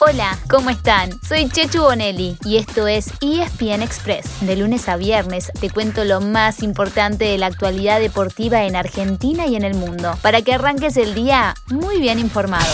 [0.00, 1.10] Hola, ¿cómo están?
[1.22, 4.26] Soy Chechu Bonelli y esto es ESPN Express.
[4.40, 9.46] De lunes a viernes te cuento lo más importante de la actualidad deportiva en Argentina
[9.46, 12.66] y en el mundo, para que arranques el día muy bien informado.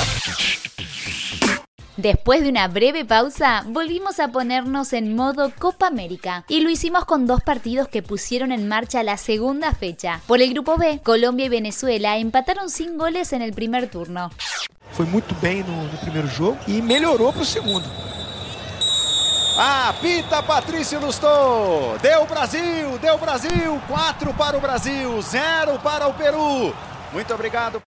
[1.99, 7.05] Después de una breve pausa, volvimos a ponernos en modo Copa América y lo hicimos
[7.05, 10.23] con dos partidos que pusieron en marcha la segunda fecha.
[10.27, 14.31] Por el grupo B, Colombia y Venezuela empataron sin goles en el primer turno.
[14.93, 17.85] Foi muito bem no, no primeiro jogo e melhorou para o segundo.
[19.57, 21.97] Ah, pita Patrício Lustô.
[22.01, 23.81] Deu Brasil, deu Brasil.
[23.87, 26.75] 4 para o Brasil, 0 para o Peru.
[27.13, 27.83] Muito obrigado.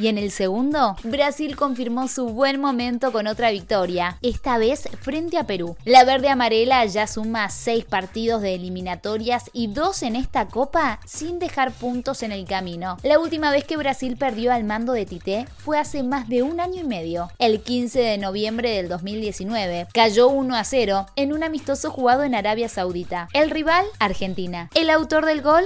[0.00, 5.36] Y en el segundo, Brasil confirmó su buen momento con otra victoria, esta vez frente
[5.36, 5.76] a Perú.
[5.84, 11.38] La verde amarela ya suma seis partidos de eliminatorias y dos en esta copa sin
[11.38, 12.96] dejar puntos en el camino.
[13.02, 16.60] La última vez que Brasil perdió al mando de Tite fue hace más de un
[16.60, 19.88] año y medio, el 15 de noviembre del 2019.
[19.92, 23.28] Cayó 1 a 0 en un amistoso jugado en Arabia Saudita.
[23.34, 24.70] El rival, Argentina.
[24.74, 25.64] El autor del gol,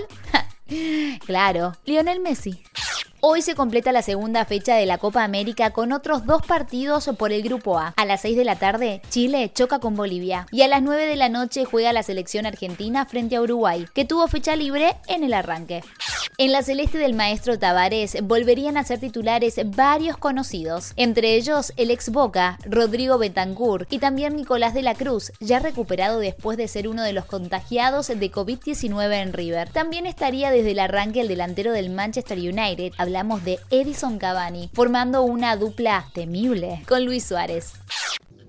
[1.25, 2.65] claro, Lionel Messi.
[3.27, 7.33] Hoy se completa la segunda fecha de la Copa América con otros dos partidos por
[7.33, 7.95] el Grupo A.
[7.97, 10.47] A las 6 de la tarde, Chile choca con Bolivia.
[10.51, 14.05] Y a las 9 de la noche juega la selección argentina frente a Uruguay, que
[14.05, 15.81] tuvo fecha libre en el arranque.
[16.37, 21.93] En la celeste del maestro Tavares volverían a ser titulares varios conocidos, entre ellos el
[21.93, 26.89] ex Boca, Rodrigo Betancourt y también Nicolás de la Cruz, ya recuperado después de ser
[26.89, 29.71] uno de los contagiados de COVID-19 en River.
[29.71, 35.23] También estaría desde el arranque el delantero del Manchester United, hablamos de Edison Cavani, formando
[35.23, 37.75] una dupla temible con Luis Suárez.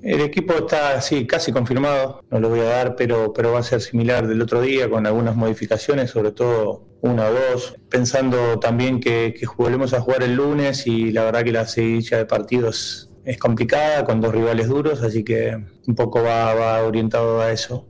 [0.01, 3.63] El equipo está sí, casi confirmado, no lo voy a dar, pero, pero va a
[3.63, 8.99] ser similar del otro día con algunas modificaciones, sobre todo una o dos, pensando también
[8.99, 13.11] que, que volvemos a jugar el lunes y la verdad que la seguidilla de partidos
[13.23, 17.85] es complicada con dos rivales duros, así que un poco va orientado a eso.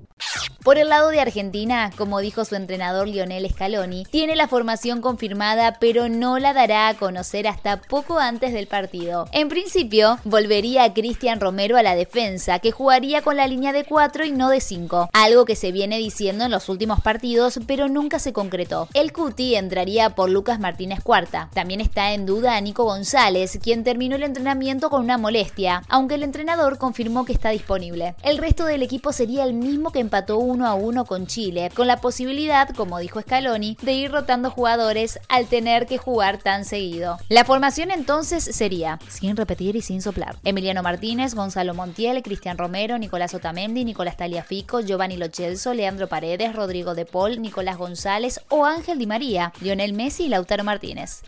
[0.65, 5.77] Por el lado de Argentina, como dijo su entrenador Lionel Scaloni, tiene la formación confirmada
[5.79, 9.27] pero no la dará a conocer hasta poco antes del partido.
[9.31, 14.25] En principio, volvería Cristian Romero a la defensa, que jugaría con la línea de 4
[14.25, 18.17] y no de 5, algo que se viene diciendo en los últimos partidos pero nunca
[18.17, 18.87] se concretó.
[18.95, 21.47] El Cuti entraría por Lucas Martínez Cuarta.
[21.53, 26.15] También está en duda a Nico González, quien terminó el entrenamiento con una molestia, aunque
[26.15, 28.15] el entrenador confirmó que está disponible.
[28.23, 31.85] El resto del equipo sería el mismo que empató uno a uno con Chile, con
[31.85, 37.17] la posibilidad, como dijo Scaloni, de ir rotando jugadores al tener que jugar tan seguido.
[37.27, 42.97] La formación entonces sería, sin repetir y sin soplar, Emiliano Martínez, Gonzalo Montiel, Cristian Romero,
[42.97, 48.97] Nicolás Otamendi, Nicolás Taliafico, Giovanni Lochelso, Leandro Paredes, Rodrigo De Paul, Nicolás González o Ángel
[48.97, 51.23] Di María, Lionel Messi y Lautaro Martínez.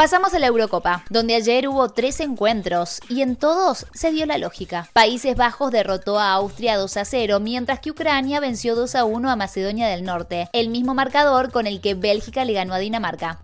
[0.00, 4.38] Pasamos a la Eurocopa, donde ayer hubo tres encuentros y en todos se dio la
[4.38, 4.88] lógica.
[4.94, 9.30] Países Bajos derrotó a Austria 2 a 0, mientras que Ucrania venció 2 a 1
[9.30, 13.40] a Macedonia del Norte, el mismo marcador con el que Bélgica le ganó a Dinamarca.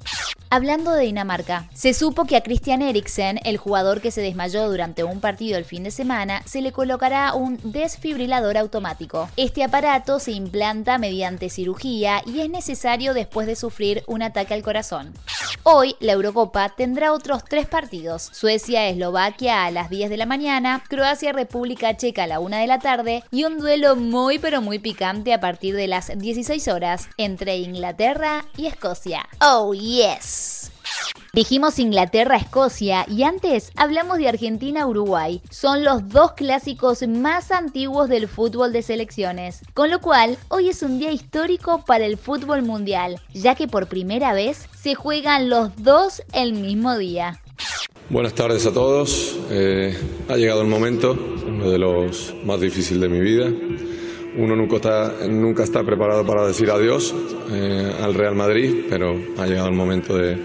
[0.49, 5.05] Hablando de Dinamarca, se supo que a Christian Eriksen, el jugador que se desmayó durante
[5.05, 9.29] un partido el fin de semana, se le colocará un desfibrilador automático.
[9.37, 14.63] Este aparato se implanta mediante cirugía y es necesario después de sufrir un ataque al
[14.63, 15.13] corazón.
[15.69, 18.31] Hoy la Eurocopa tendrá otros tres partidos.
[18.33, 23.25] Suecia-Eslovaquia a las 10 de la mañana, Croacia-República Checa a la 1 de la tarde
[23.33, 28.45] y un duelo muy pero muy picante a partir de las 16 horas entre Inglaterra
[28.57, 29.29] y Escocia.
[29.41, 30.56] Oh yes.
[31.37, 35.43] Dijimos Inglaterra-Escocia y antes hablamos de Argentina-Uruguay.
[35.51, 39.61] Son los dos clásicos más antiguos del fútbol de selecciones.
[39.75, 43.87] Con lo cual, hoy es un día histórico para el fútbol mundial, ya que por
[43.87, 47.39] primera vez se juegan los dos el mismo día.
[48.09, 49.39] Buenas tardes a todos.
[49.51, 49.95] Eh,
[50.31, 51.13] ha llegado el momento,
[51.47, 53.53] uno de los más difíciles de mi vida.
[54.39, 57.15] Uno nunca está, nunca está preparado para decir adiós
[57.53, 60.39] eh, al Real Madrid, pero ha llegado el momento de,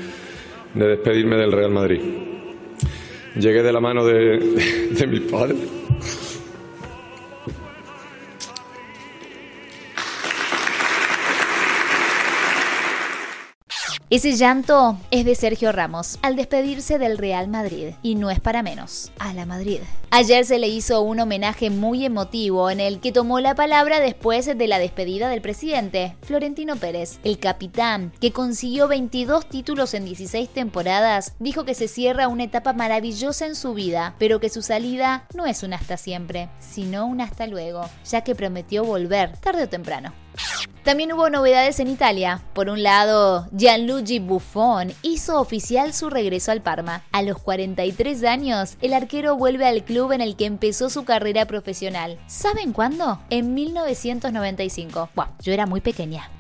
[0.74, 2.02] de despedirme del Real Madrid.
[3.36, 4.40] Llegué de la mano de,
[5.08, 5.58] mis padres.
[14.12, 18.62] Ese llanto es de Sergio Ramos al despedirse del Real Madrid y no es para
[18.62, 19.80] menos, a la Madrid.
[20.10, 24.46] Ayer se le hizo un homenaje muy emotivo en el que tomó la palabra después
[24.46, 27.20] de la despedida del presidente, Florentino Pérez.
[27.24, 32.74] El capitán, que consiguió 22 títulos en 16 temporadas, dijo que se cierra una etapa
[32.74, 37.22] maravillosa en su vida, pero que su salida no es un hasta siempre, sino un
[37.22, 40.12] hasta luego, ya que prometió volver tarde o temprano.
[40.84, 42.42] También hubo novedades en Italia.
[42.54, 47.04] Por un lado, Gianluigi Buffon hizo oficial su regreso al Parma.
[47.12, 51.46] A los 43 años, el arquero vuelve al club en el que empezó su carrera
[51.46, 52.18] profesional.
[52.26, 53.22] ¿Saben cuándo?
[53.30, 55.10] En 1995.
[55.16, 56.32] Bueno, yo era muy pequeña.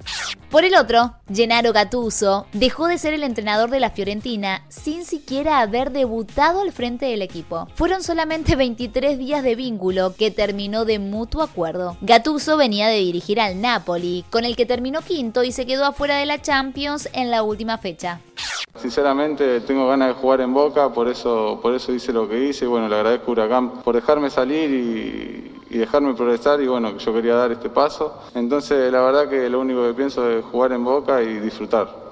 [0.51, 5.61] Por el otro, Gennaro Gattuso dejó de ser el entrenador de la Fiorentina sin siquiera
[5.61, 7.69] haber debutado al frente del equipo.
[7.75, 11.95] Fueron solamente 23 días de vínculo que terminó de mutuo acuerdo.
[12.01, 16.17] Gattuso venía de dirigir al Napoli, con el que terminó quinto y se quedó afuera
[16.17, 18.19] de la Champions en la última fecha.
[18.75, 22.67] Sinceramente tengo ganas de jugar en Boca, por eso, por eso hice lo que hice.
[22.67, 25.40] Bueno, le agradezco a Huracán por dejarme salir y,
[25.71, 28.19] y dejarme progresar y bueno, yo quería dar este paso.
[28.35, 32.10] Entonces la verdad que lo único que pienso es jugar en Boca y disfrutar.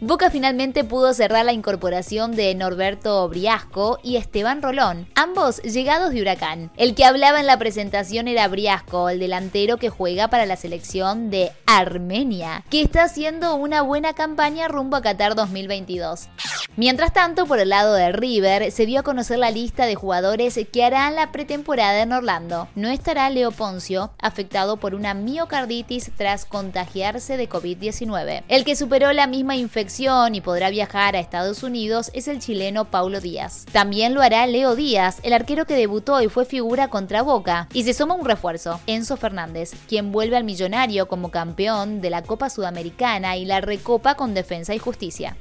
[0.00, 6.20] Boca finalmente pudo cerrar la incorporación de Norberto Briasco y Esteban Rolón, ambos llegados de
[6.20, 6.70] Huracán.
[6.76, 11.30] El que hablaba en la presentación era Briasco, el delantero que juega para la selección
[11.30, 16.28] de Armenia, que está haciendo una buena campaña rumbo a Qatar 2022.
[16.76, 20.58] Mientras tanto, por el lado de River, se dio a conocer la lista de jugadores
[20.72, 22.68] que harán la pretemporada en Orlando.
[22.74, 28.42] No estará Leo Poncio, afectado por una miocarditis tras contagiarse de COVID-19.
[28.48, 32.86] El que superó la misma infección y podrá viajar a Estados Unidos es el chileno
[32.86, 33.66] Paulo Díaz.
[33.72, 37.68] También lo hará Leo Díaz, el arquero que debutó y fue figura contra Boca.
[37.72, 42.22] Y se suma un refuerzo, Enzo Fernández, quien vuelve al millonario como campeón de la
[42.22, 45.36] Copa Sudamericana y la Recopa con Defensa y Justicia.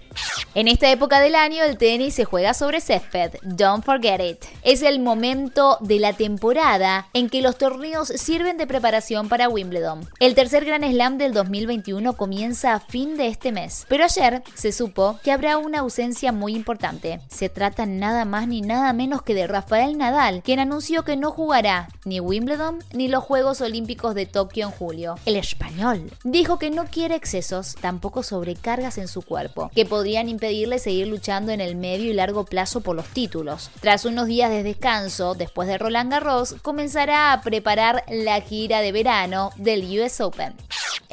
[0.55, 4.45] En esta época del año el tenis se juega sobre césped, don't forget it.
[4.61, 10.07] Es el momento de la temporada en que los torneos sirven de preparación para Wimbledon.
[10.19, 15.19] El tercer Gran Slam del 2021 comienza a fin de este mes, ayer se supo
[15.23, 17.19] que habrá una ausencia muy importante.
[17.29, 21.31] Se trata nada más ni nada menos que de Rafael Nadal, quien anunció que no
[21.31, 25.15] jugará ni Wimbledon ni los Juegos Olímpicos de Tokio en julio.
[25.25, 30.79] El español dijo que no quiere excesos, tampoco sobrecargas en su cuerpo, que podrían impedirle
[30.79, 33.71] seguir luchando en el medio y largo plazo por los títulos.
[33.79, 38.91] Tras unos días de descanso, después de Roland Garros, comenzará a preparar la gira de
[38.91, 40.53] verano del US Open.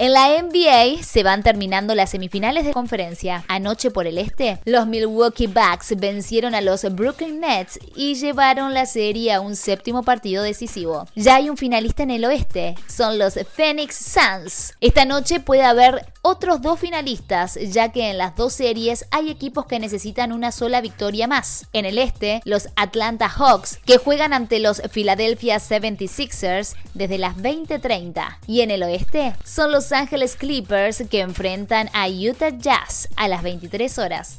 [0.02, 3.44] En la NBA se van terminando las semifinales de conferencia.
[3.48, 8.86] Anoche por el este, los Milwaukee Bucks vencieron a los Brooklyn Nets y llevaron la
[8.86, 11.06] serie a un séptimo partido decisivo.
[11.16, 14.72] Ya hay un finalista en el oeste, son los Phoenix Suns.
[14.80, 19.66] Esta noche puede haber otros dos finalistas, ya que en las dos series hay equipos
[19.66, 21.66] que necesitan una sola victoria más.
[21.72, 28.38] En el este, los Atlanta Hawks, que juegan ante los Philadelphia 76ers desde las 20:30.
[28.46, 33.42] Y en el oeste, son los Angeles Clippers que enfrentan a Utah Jazz a las
[33.42, 34.38] 23 horas.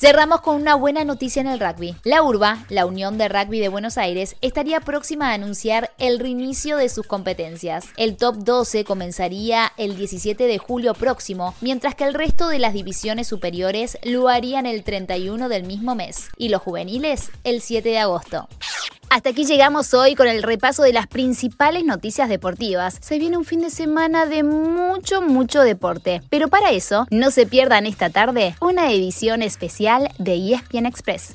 [0.00, 1.94] Cerramos con una buena noticia en el rugby.
[2.04, 6.78] La URBA, la Unión de Rugby de Buenos Aires, estaría próxima a anunciar el reinicio
[6.78, 7.84] de sus competencias.
[7.98, 12.72] El top 12 comenzaría el 17 de julio próximo, mientras que el resto de las
[12.72, 17.98] divisiones superiores lo harían el 31 del mismo mes y los juveniles el 7 de
[17.98, 18.48] agosto.
[19.12, 22.96] Hasta aquí llegamos hoy con el repaso de las principales noticias deportivas.
[23.00, 26.22] Se viene un fin de semana de mucho, mucho deporte.
[26.30, 31.34] Pero para eso, no se pierdan esta tarde una edición especial de ESPN Express.